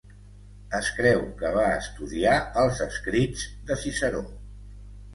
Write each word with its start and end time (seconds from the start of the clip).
Es 0.77 0.89
creu 0.99 1.21
que 1.43 1.51
va 1.59 1.67
estudiar 1.83 2.33
els 2.65 2.83
escrits 2.89 3.49
de 3.71 3.81
Ciceró. 3.87 4.29